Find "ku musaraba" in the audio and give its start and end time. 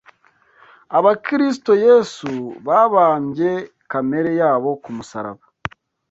4.83-5.43